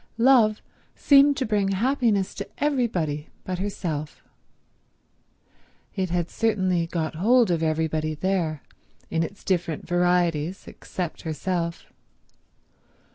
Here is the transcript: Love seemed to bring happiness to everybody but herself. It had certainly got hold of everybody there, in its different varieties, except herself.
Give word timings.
Love 0.17 0.63
seemed 0.95 1.37
to 1.37 1.45
bring 1.45 1.67
happiness 1.67 2.33
to 2.33 2.49
everybody 2.57 3.29
but 3.43 3.59
herself. 3.59 4.23
It 5.95 6.09
had 6.09 6.27
certainly 6.27 6.87
got 6.87 7.13
hold 7.13 7.51
of 7.51 7.61
everybody 7.61 8.15
there, 8.15 8.63
in 9.11 9.21
its 9.21 9.43
different 9.43 9.87
varieties, 9.87 10.67
except 10.67 11.21
herself. 11.21 11.93